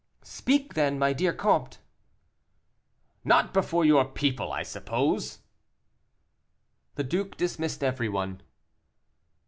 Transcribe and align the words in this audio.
"Speak, 0.23 0.73
then, 0.73 0.97
my 0.97 1.13
dear 1.13 1.31
comte." 1.31 1.77
"Not 3.23 3.53
before 3.53 3.85
your 3.85 4.03
people, 4.03 4.51
I 4.51 4.63
suppose." 4.63 5.41
The 6.95 7.03
duke 7.03 7.37
dismissed 7.37 7.83
everyone. 7.83 8.41